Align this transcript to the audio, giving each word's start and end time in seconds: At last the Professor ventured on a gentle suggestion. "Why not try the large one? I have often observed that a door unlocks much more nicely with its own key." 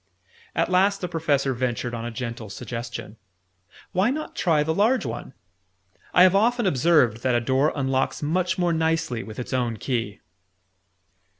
At 0.55 0.71
last 0.71 0.99
the 1.01 1.07
Professor 1.07 1.53
ventured 1.53 1.93
on 1.93 2.05
a 2.05 2.09
gentle 2.09 2.49
suggestion. 2.49 3.17
"Why 3.91 4.09
not 4.09 4.35
try 4.35 4.63
the 4.63 4.73
large 4.73 5.05
one? 5.05 5.35
I 6.11 6.23
have 6.23 6.33
often 6.35 6.65
observed 6.65 7.21
that 7.21 7.35
a 7.35 7.39
door 7.39 7.71
unlocks 7.75 8.23
much 8.23 8.57
more 8.57 8.73
nicely 8.73 9.21
with 9.21 9.37
its 9.37 9.53
own 9.53 9.77
key." 9.77 10.21